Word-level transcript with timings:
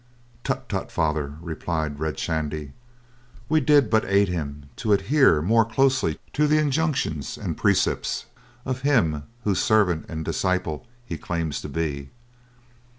"Tut, 0.43 0.67
tut, 0.67 0.91
Father," 0.91 1.35
replied 1.41 1.99
Red 1.99 2.17
Shandy. 2.17 2.73
"We 3.47 3.59
did 3.61 3.91
but 3.91 4.03
aid 4.05 4.29
him 4.29 4.63
to 4.77 4.93
adhere 4.93 5.43
more 5.43 5.63
closely 5.63 6.17
to 6.33 6.47
the 6.47 6.57
injunctions 6.57 7.37
and 7.37 7.55
precepts 7.55 8.25
of 8.65 8.81
Him 8.81 9.25
whose 9.43 9.59
servant 9.59 10.07
and 10.09 10.25
disciple 10.25 10.87
he 11.05 11.19
claims 11.19 11.61
to 11.61 11.69
be. 11.69 12.09